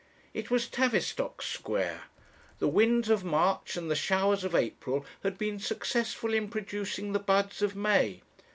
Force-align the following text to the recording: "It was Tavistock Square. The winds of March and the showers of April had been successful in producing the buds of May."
"It 0.33 0.49
was 0.49 0.67
Tavistock 0.67 1.43
Square. 1.43 2.05
The 2.57 2.67
winds 2.67 3.07
of 3.11 3.23
March 3.23 3.77
and 3.77 3.91
the 3.91 3.95
showers 3.95 4.43
of 4.43 4.55
April 4.55 5.05
had 5.21 5.37
been 5.37 5.59
successful 5.59 6.33
in 6.33 6.49
producing 6.49 7.11
the 7.11 7.19
buds 7.19 7.61
of 7.61 7.75
May." 7.75 8.23